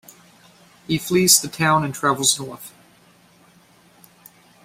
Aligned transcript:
He 0.87 0.97
flees 0.97 1.39
the 1.39 1.47
town 1.47 1.83
and 1.85 1.93
travels 1.93 2.39
north. 2.39 2.73